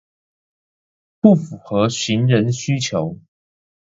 [1.19, 3.19] 不符合行人需求